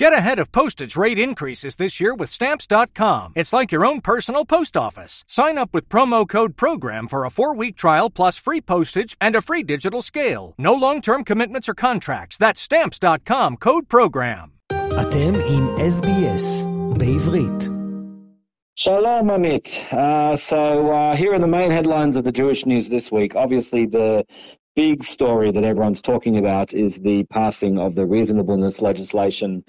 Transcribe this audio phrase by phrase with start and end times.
[0.00, 3.34] Get ahead of postage rate increases this year with Stamps.com.
[3.36, 5.24] It's like your own personal post office.
[5.28, 9.36] Sign up with promo code PROGRAM for a four week trial plus free postage and
[9.36, 10.54] a free digital scale.
[10.56, 12.38] No long term commitments or contracts.
[12.38, 14.52] That's Stamps.com code PROGRAM.
[15.00, 16.66] אתם עם SBS
[16.98, 17.68] בעברית.
[18.76, 19.68] Shalom, Amit.
[19.92, 23.36] Uh, so, uh, here are the main headlines of the Jewish news this week.
[23.36, 24.24] Obviously, the
[24.75, 29.63] big story that everyone's talking about is the passing of the reasonableness legislation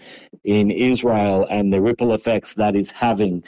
[0.44, 3.42] in Israel and the ripple effects that is having.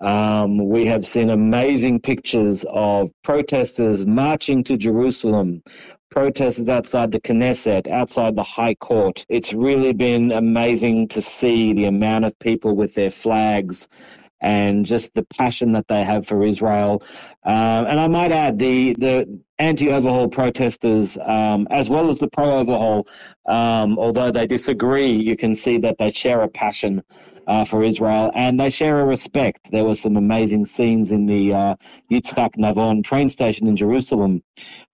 [0.00, 5.62] Um, we have seen amazing pictures of protesters marching to Jerusalem,
[6.10, 9.24] protesters outside the Knesset, outside the High Court.
[9.28, 13.88] It's really been amazing to see the amount of people with their flags
[14.40, 17.02] and just the passion that they have for Israel.
[17.46, 23.06] Uh, and I might add the the anti-overhaul protesters, um, as well as the pro-overhaul,
[23.46, 27.02] um, although they disagree, you can see that they share a passion
[27.46, 29.70] uh, for Israel and they share a respect.
[29.70, 31.74] There were some amazing scenes in the uh,
[32.10, 34.42] Yitzhak Navon train station in Jerusalem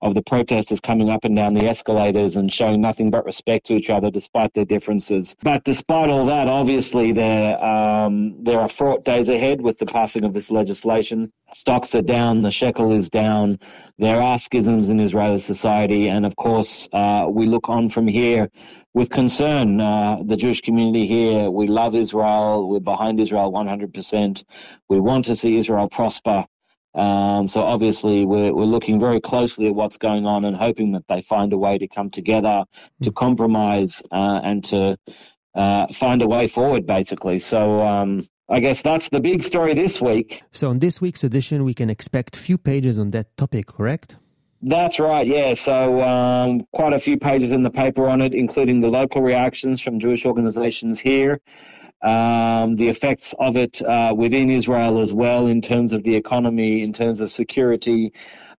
[0.02, 3.74] of the protesters coming up and down the escalators and showing nothing but respect to
[3.74, 5.36] each other despite their differences.
[5.42, 10.24] But despite all that, obviously there um, there are fraught days ahead with the passing
[10.24, 11.32] of this legislation.
[11.52, 13.58] Stocks are down, the shekel is down.
[13.98, 18.50] There are schisms in Israeli society, and of course, uh, we look on from here
[18.94, 19.80] with concern.
[19.80, 22.68] Uh, the Jewish community here, we love Israel.
[22.68, 24.44] We're behind Israel 100%.
[24.88, 26.44] We want to see Israel prosper.
[26.96, 31.04] Um, so obviously, we're, we're looking very closely at what's going on and hoping that
[31.08, 32.64] they find a way to come together,
[33.02, 34.98] to compromise, uh, and to
[35.54, 37.38] uh, find a way forward, basically.
[37.38, 40.42] So um, I guess that's the big story this week.
[40.50, 44.16] So, on this week's edition, we can expect few pages on that topic, correct?
[44.62, 45.54] That's right, yeah.
[45.54, 49.80] So, um, quite a few pages in the paper on it, including the local reactions
[49.80, 51.40] from Jewish organizations here,
[52.02, 56.82] um, the effects of it uh, within Israel as well, in terms of the economy,
[56.82, 58.12] in terms of security,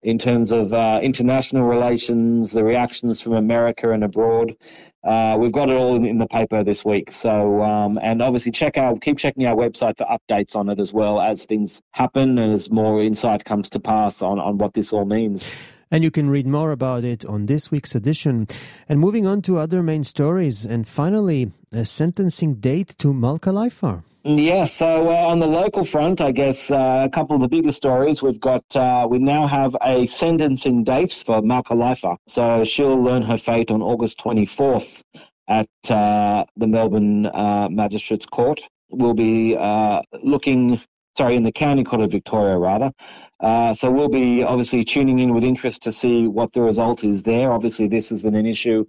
[0.02, 4.56] in terms of uh, international relations, the reactions from America and abroad.
[5.04, 7.12] Uh, we've got it all in, in, the paper this week.
[7.12, 10.94] So, um, and obviously check out, keep checking our website for updates on it as
[10.94, 14.94] well as things happen, and as more insight comes to pass on, on what this
[14.94, 15.54] all means.
[15.90, 18.46] And you can read more about it on this week's edition.
[18.88, 20.64] And moving on to other main stories.
[20.64, 24.04] And finally, a sentencing date to Malka Leifer.
[24.22, 27.72] Yeah, so uh, on the local front, I guess uh, a couple of the bigger
[27.72, 28.22] stories.
[28.22, 32.16] We've got, uh, we now have a sentencing date for Malka Leifer.
[32.28, 35.02] So she'll learn her fate on August 24th
[35.48, 38.60] at uh, the Melbourne uh, Magistrates Court.
[38.90, 40.80] We'll be uh, looking
[41.16, 42.92] sorry, in the County Court of Victoria, rather.
[43.40, 47.22] Uh, so we'll be obviously tuning in with interest to see what the result is
[47.22, 47.52] there.
[47.52, 48.84] Obviously, this has been an issue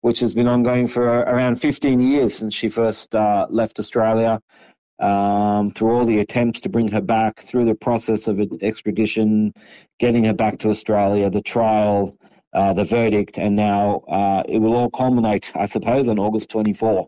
[0.00, 4.40] which has been ongoing for around 15 years since she first uh, left Australia.
[4.98, 9.52] Um, through all the attempts to bring her back, through the process of extradition,
[9.98, 12.16] getting her back to Australia, the trial,
[12.54, 17.06] uh, the verdict, and now uh, it will all culminate, I suppose, on August 24.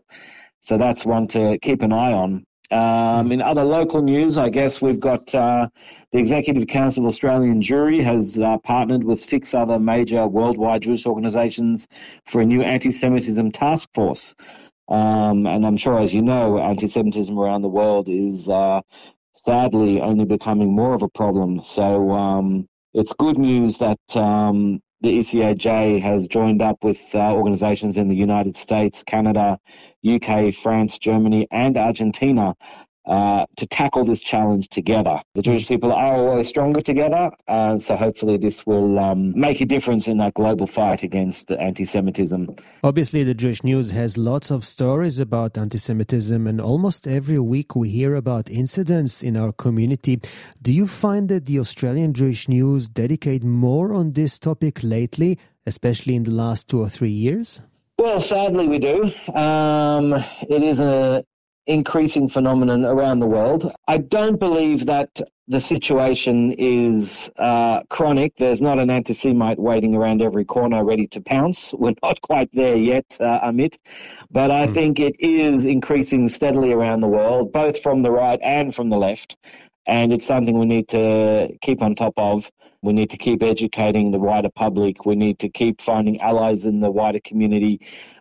[0.61, 2.45] So that's one to keep an eye on.
[2.71, 5.67] Um, in other local news, I guess we've got uh,
[6.11, 11.07] the Executive Council of Australian Jewry has uh, partnered with six other major worldwide Jewish
[11.07, 11.87] organisations
[12.27, 14.35] for a new anti-Semitism task force.
[14.87, 18.81] Um, and I'm sure, as you know, anti-Semitism around the world is uh,
[19.33, 21.61] sadly only becoming more of a problem.
[21.61, 27.97] So um, it's good news that um, the ECAJ has joined up with uh, organisations
[27.97, 29.59] in the United States, Canada,
[30.07, 32.55] UK, France, Germany, and Argentina
[33.05, 35.21] uh, to tackle this challenge together.
[35.35, 39.65] The Jewish people are always stronger together, uh, so hopefully this will um, make a
[39.65, 42.55] difference in that global fight against anti-Semitism.
[42.83, 47.89] Obviously, the Jewish News has lots of stories about anti-Semitism, and almost every week we
[47.89, 50.19] hear about incidents in our community.
[50.61, 56.15] Do you find that the Australian Jewish News dedicate more on this topic lately, especially
[56.15, 57.61] in the last two or three years?
[57.97, 59.11] Well, sadly, we do.
[59.33, 60.13] Um,
[60.49, 61.25] it is a
[61.69, 63.71] increasing phenomenon around the world.
[63.87, 68.33] I don't believe that the situation is uh, chronic.
[68.37, 71.71] There's not an anti Semite waiting around every corner ready to pounce.
[71.77, 73.77] We're not quite there yet, uh, Amit.
[74.31, 74.73] But I mm.
[74.73, 78.97] think it is increasing steadily around the world, both from the right and from the
[78.97, 79.37] left.
[79.85, 82.51] And it's something we need to keep on top of.
[82.81, 85.05] We need to keep educating the wider public.
[85.05, 87.79] We need to keep finding allies in the wider community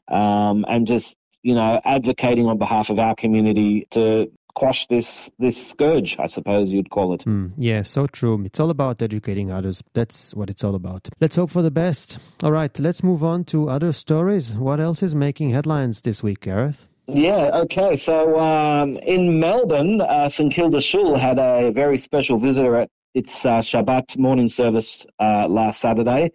[0.08, 1.16] um, and just
[1.48, 6.68] you know, advocating on behalf of our community to quash this this scourge, I suppose
[6.68, 7.24] you'd call it.
[7.24, 8.44] Mm, yeah, so true.
[8.44, 9.82] It's all about educating others.
[9.94, 11.08] That's what it's all about.
[11.22, 12.18] Let's hope for the best.
[12.42, 14.58] All right, let's move on to other stories.
[14.58, 16.86] What else is making headlines this week, Gareth?
[17.06, 17.96] Yeah, okay.
[17.96, 23.46] So um, in Melbourne, uh, St Kilda Shul had a very special visitor at its
[23.46, 26.30] uh, Shabbat morning service uh, last Saturday,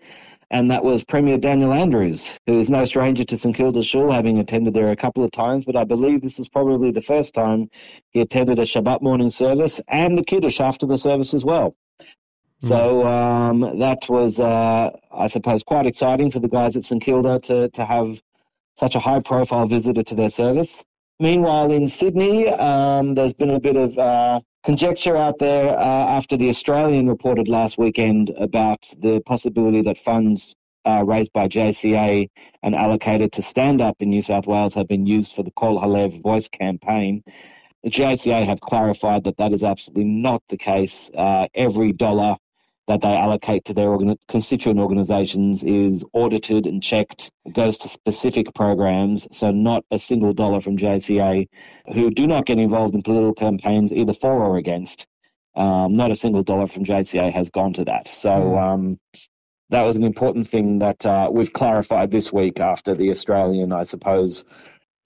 [0.53, 4.38] and that was Premier Daniel Andrews, who is no stranger to St Kilda Shul, having
[4.38, 7.71] attended there a couple of times, but I believe this is probably the first time
[8.11, 11.75] he attended a Shabbat morning service and the Kiddush after the service as well.
[12.61, 12.67] Hmm.
[12.67, 17.39] So um, that was, uh, I suppose, quite exciting for the guys at St Kilda
[17.45, 18.21] to, to have
[18.77, 20.83] such a high profile visitor to their service.
[21.19, 26.38] Meanwhile, in Sydney, um, there's been a bit of uh, conjecture out there uh, after
[26.38, 30.56] the Australian reported last weekend about the possibility that funds
[30.86, 32.30] uh, raised by JCA
[32.63, 35.80] and allocated to Stand Up in New South Wales have been used for the Kol
[35.80, 37.24] Halev voice campaign.
[37.83, 41.12] The JCA have clarified that that is absolutely not the case.
[41.18, 42.38] Uh, every dollar
[42.88, 47.31] that they allocate to their organ- constituent organisations is audited and checked.
[47.45, 51.47] It goes to specific programs, so not a single dollar from JCA,
[51.94, 55.07] who do not get involved in political campaigns either for or against.
[55.56, 58.07] Um, not a single dollar from JCA has gone to that.
[58.07, 58.57] So hmm.
[58.57, 59.00] um,
[59.69, 63.83] that was an important thing that uh, we've clarified this week after the Australian, I
[63.83, 64.45] suppose,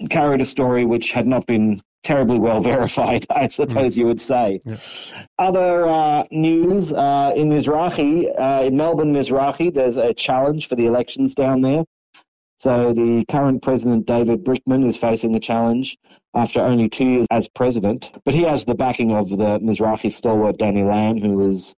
[0.09, 3.97] carried a story which had not been terribly well verified, I suppose mm.
[3.97, 4.61] you would say.
[4.65, 4.77] Yeah.
[5.37, 10.85] Other uh, news uh, in Mizrahi, uh, in Melbourne, Mizrahi, there's a challenge for the
[10.85, 11.83] elections down there.
[12.59, 15.97] So the current president, David Brickman, is facing a challenge
[16.33, 18.09] after only two years as president.
[18.23, 21.75] But he has the backing of the Mizrahi stalwart, Danny Lamm, who is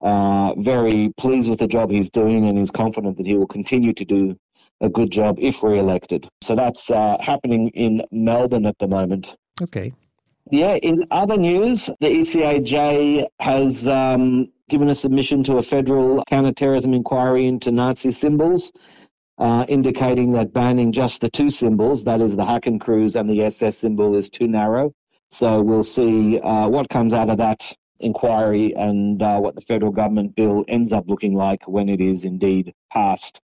[0.00, 3.92] uh, very pleased with the job he's doing and is confident that he will continue
[3.92, 4.36] to do
[4.80, 6.28] a good job if re-elected.
[6.42, 9.36] So that's uh, happening in Melbourne at the moment.
[9.62, 9.92] Okay.
[10.50, 16.94] Yeah, in other news, the ECAJ has um, given a submission to a federal counterterrorism
[16.94, 18.70] inquiry into Nazi symbols,
[19.38, 23.78] uh, indicating that banning just the two symbols, that is the Hakenkreuz and the SS
[23.78, 24.92] symbol, is too narrow.
[25.30, 27.64] So we'll see uh, what comes out of that
[27.98, 32.24] inquiry and uh, what the federal government bill ends up looking like when it is
[32.24, 33.40] indeed passed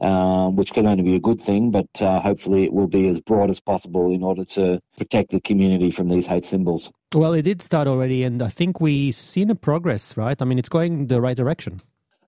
[0.00, 3.20] um, which can only be a good thing, but uh, hopefully it will be as
[3.20, 6.90] broad as possible in order to protect the community from these hate symbols.
[7.14, 10.40] Well, it did start already, and I think we've seen a progress, right?
[10.40, 11.80] I mean, it's going the right direction.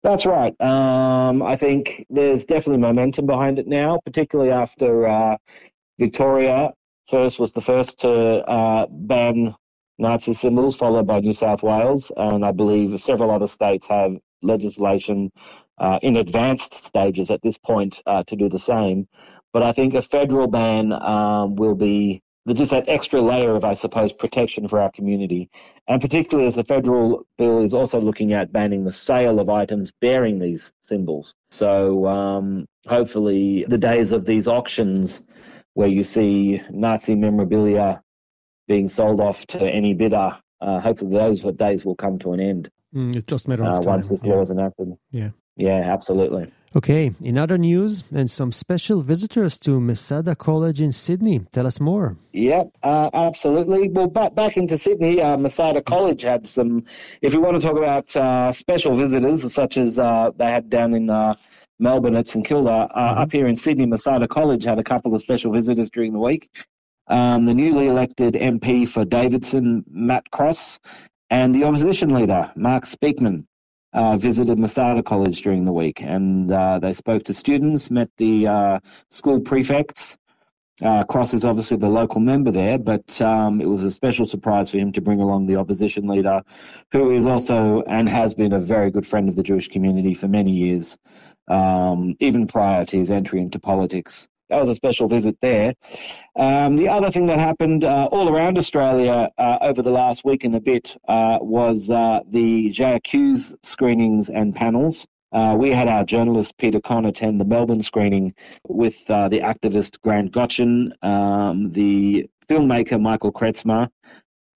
[0.03, 0.59] That's right.
[0.61, 5.37] Um, I think there's definitely momentum behind it now, particularly after uh,
[5.99, 6.71] Victoria
[7.09, 9.55] first was the first to uh, ban
[9.99, 14.12] Nazi symbols, followed by New South Wales, and I believe several other states have
[14.43, 15.32] legislation
[15.80, 19.08] uh, in advanced stages at this point uh, to do the same.
[19.52, 22.22] But I think a federal ban um, will be
[22.54, 25.50] just that extra layer of, I suppose, protection for our community.
[25.86, 29.92] And particularly as the federal bill is also looking at banning the sale of items
[30.00, 31.34] bearing these symbols.
[31.50, 35.22] So um, hopefully the days of these auctions
[35.75, 38.02] where you see Nazi memorabilia
[38.66, 42.70] being sold off to any bidder, uh, hopefully those days will come to an end.
[42.94, 43.92] Mm, it's just a matter of uh, time.
[43.94, 44.32] Once this yeah.
[44.32, 44.92] law is enacted.
[45.10, 45.30] Yeah.
[45.58, 46.52] Yeah, absolutely.
[46.76, 51.40] Okay, in other news, and some special visitors to Masada College in Sydney.
[51.50, 52.16] Tell us more.
[52.32, 53.88] Yep, uh, absolutely.
[53.88, 56.84] Well, back, back into Sydney, uh, Masada College had some,
[57.22, 60.94] if you want to talk about uh, special visitors, such as uh, they had down
[60.94, 61.34] in uh,
[61.81, 63.20] Melbourne at St Kilda, uh, mm-hmm.
[63.22, 66.50] up here in Sydney, Masada College had a couple of special visitors during the week.
[67.09, 70.78] Um, the newly elected MP for Davidson, Matt Cross,
[71.30, 73.47] and the opposition leader, Mark Speakman
[73.92, 78.47] uh, visited Masada College during the week, and uh, they spoke to students, met the
[78.47, 78.78] uh,
[79.11, 80.16] school prefects.
[80.83, 84.71] Uh, Cross is obviously the local member there, but um, it was a special surprise
[84.71, 86.40] for him to bring along the opposition leader,
[86.92, 90.28] who is also and has been a very good friend of the Jewish community for
[90.28, 90.97] many years,
[91.49, 95.75] um, even prior to his entry into politics that was a special visit there.
[96.37, 100.45] Um, the other thing that happened uh, all around Australia uh, over the last week
[100.45, 105.07] and a bit uh, was uh, the J'Accuse screenings and panels.
[105.33, 108.35] Uh, we had our journalist Peter Kohn attend the Melbourne screening
[108.67, 113.88] with uh, the activist Grant Gochin, um, the filmmaker Michael Kretzmer,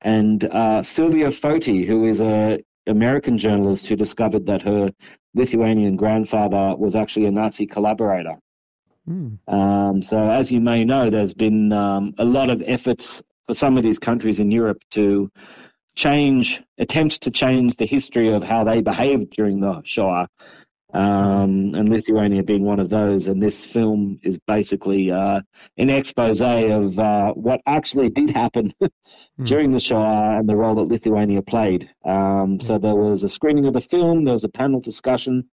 [0.00, 0.40] and
[0.84, 4.90] Sylvia Foti, who is a American journalist who discovered that her
[5.34, 8.34] Lithuanian grandfather was actually a Nazi collaborator.
[9.08, 9.38] Mm.
[9.48, 13.76] Um, so, as you may know, there's been um, a lot of efforts for some
[13.76, 15.30] of these countries in Europe to
[15.94, 20.28] change, attempt to change the history of how they behaved during the Shoah,
[20.94, 23.26] um, and Lithuania being one of those.
[23.26, 25.40] And this film is basically uh,
[25.78, 28.90] an expose of uh, what actually did happen mm.
[29.44, 31.90] during the Shoah and the role that Lithuania played.
[32.04, 35.48] Um, so there was a screening of the film, there was a panel discussion.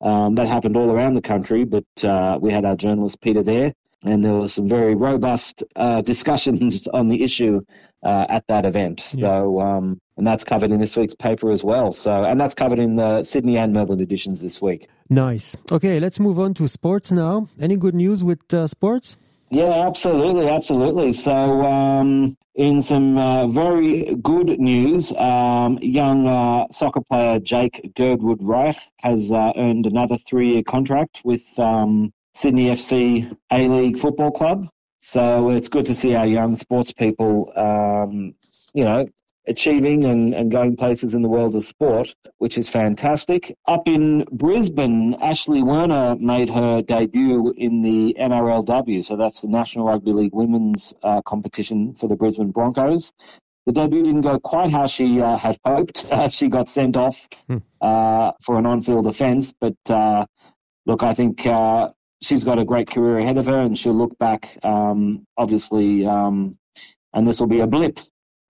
[0.00, 3.72] Um, that happened all around the country, but uh, we had our journalist Peter there.
[4.04, 7.60] and there was some very robust uh, discussions on the issue
[8.04, 9.04] uh, at that event.
[9.12, 9.26] Yeah.
[9.26, 11.92] So, um, and that's covered in this week's paper as well.
[11.92, 14.88] So, and that's covered in the Sydney and Melbourne editions this week.
[15.10, 15.56] Nice.
[15.72, 17.48] Okay, let's move on to sports now.
[17.60, 19.16] Any good news with uh, sports?
[19.50, 21.12] Yeah, absolutely, absolutely.
[21.12, 21.32] So,
[21.64, 29.30] um, in some uh, very good news, um, young uh, soccer player Jake Girdwood-Reich has
[29.32, 34.68] uh, earned another three-year contract with um, Sydney FC A League Football Club.
[35.00, 38.34] So it's good to see our young sports people, um,
[38.74, 39.06] you know,
[39.48, 43.56] achieving and, and going places in the world of sport, which is fantastic.
[43.66, 49.86] Up in Brisbane, Ashley Werner made her debut in the NRLW, so that's the National
[49.86, 53.12] Rugby League Women's uh, competition for the Brisbane Broncos.
[53.66, 56.06] The debut didn't go quite how she uh, had hoped.
[56.18, 57.58] Uh, she got sent off hmm.
[57.80, 60.24] Uh, for an on-field offence, but uh,
[60.86, 61.90] look, I think uh,
[62.22, 66.58] she's got a great career ahead of her, and she'll look back, um, obviously, um,
[67.14, 68.00] and this will be a blip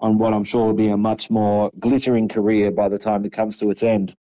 [0.00, 3.33] on what I'm sure will be a much more glittering career by the time it
[3.33, 4.14] comes to its end.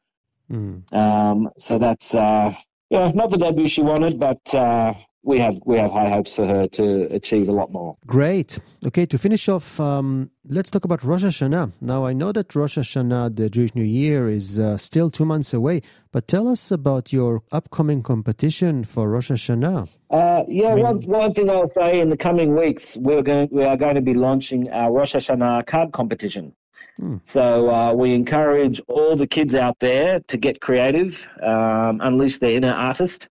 [0.51, 0.93] Mm.
[0.93, 2.55] Um, so that's uh,
[2.91, 6.47] yeah, not the debut she wanted, but uh, we have we have high hopes for
[6.47, 7.97] her to achieve a lot more.
[8.07, 8.59] Great.
[8.87, 11.73] Okay, to finish off, um, let's talk about Rosh Hashanah.
[11.81, 15.55] Now, I know that Rosh Hashanah, the Jewish New Year, is uh, still two months
[15.55, 15.81] away,
[16.13, 19.89] but tell us about your upcoming competition for Rosh Hashanah.
[20.11, 23.49] Uh, yeah, I mean, one, one thing I'll say in the coming weeks, we're going
[23.51, 26.55] we are going to be launching our Rosh Hashanah card competition.
[26.99, 27.17] Hmm.
[27.25, 32.51] So uh, we encourage all the kids out there to get creative, um, unleash their
[32.51, 33.29] inner artist.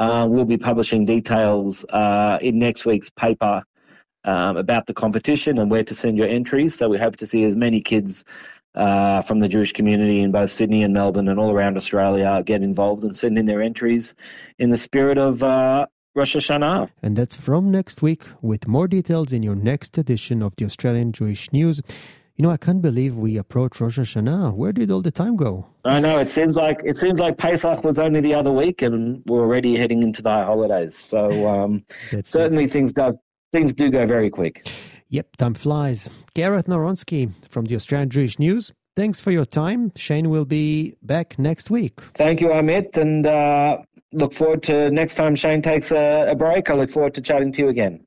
[0.00, 3.62] Uh, we'll be publishing details uh, in next week's paper
[4.24, 6.74] um, about the competition and where to send your entries.
[6.74, 8.24] So we hope to see as many kids
[8.74, 12.62] uh, from the Jewish community in both Sydney and Melbourne and all around Australia get
[12.62, 14.14] involved and send in their entries
[14.58, 16.88] in the spirit of uh, Rosh Hashanah.
[17.02, 21.12] And that's from next week with more details in your next edition of the Australian
[21.12, 21.82] Jewish News.
[22.40, 24.54] You know, I can't believe we approached Rosh Hashanah.
[24.54, 25.66] Where did all the time go?
[25.84, 29.22] I know it seems like it seems like Pesach was only the other week, and
[29.26, 30.96] we're already heading into the holidays.
[30.96, 31.84] So um,
[32.24, 32.72] certainly it.
[32.72, 33.18] things do
[33.52, 34.66] things do go very quick.
[35.10, 36.08] Yep, time flies.
[36.32, 38.72] Gareth Narunsky from the Australian Jewish News.
[38.96, 39.92] Thanks for your time.
[39.94, 42.00] Shane will be back next week.
[42.16, 43.82] Thank you, Amit, and uh,
[44.14, 46.70] look forward to next time Shane takes a, a break.
[46.70, 48.06] I look forward to chatting to you again.